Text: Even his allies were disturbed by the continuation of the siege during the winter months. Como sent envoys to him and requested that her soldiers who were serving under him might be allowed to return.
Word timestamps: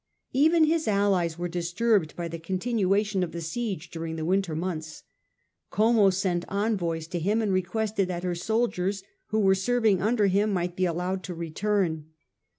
Even 0.33 0.63
his 0.63 0.87
allies 0.87 1.37
were 1.37 1.47
disturbed 1.47 2.15
by 2.15 2.27
the 2.27 2.39
continuation 2.39 3.21
of 3.21 3.33
the 3.33 3.39
siege 3.39 3.91
during 3.91 4.15
the 4.15 4.25
winter 4.25 4.55
months. 4.55 5.03
Como 5.69 6.09
sent 6.09 6.43
envoys 6.49 7.05
to 7.05 7.19
him 7.19 7.39
and 7.39 7.53
requested 7.53 8.07
that 8.07 8.23
her 8.23 8.33
soldiers 8.33 9.03
who 9.27 9.39
were 9.39 9.53
serving 9.53 10.01
under 10.01 10.25
him 10.25 10.51
might 10.51 10.75
be 10.75 10.85
allowed 10.85 11.21
to 11.25 11.35
return. 11.35 12.07